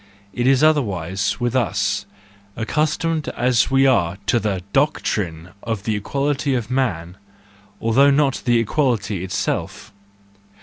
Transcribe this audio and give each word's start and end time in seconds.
It 0.33 0.47
is 0.47 0.63
otherwise 0.63 1.39
with 1.39 1.55
us, 1.55 2.07
accustomed 2.55 3.27
as 3.37 3.69
we 3.69 3.85
are 3.85 4.17
to 4.25 4.39
the 4.39 4.63
doctrine 4.73 5.49
of 5.61 5.83
the 5.83 5.95
equality 5.95 6.55
of 6.55 6.71
men, 6.71 7.17
although 7.79 8.09
not 8.09 8.33
to 8.33 8.45
the 8.47 8.57
equality 8.57 9.23
itself. 9.23 9.93